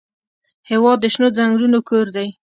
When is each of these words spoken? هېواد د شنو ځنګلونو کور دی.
هېواد 0.69 0.97
د 1.01 1.05
شنو 1.13 1.27
ځنګلونو 1.37 1.79
کور 1.89 2.05
دی. 2.15 2.27